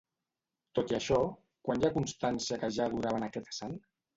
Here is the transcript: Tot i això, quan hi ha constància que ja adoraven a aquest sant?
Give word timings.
Tot 0.77 0.93
i 0.93 0.95
això, 0.99 1.19
quan 1.69 1.81
hi 1.85 1.89
ha 1.89 1.93
constància 1.99 2.61
que 2.65 2.73
ja 2.79 2.91
adoraven 2.91 3.29
a 3.29 3.33
aquest 3.33 3.57
sant? 3.63 3.79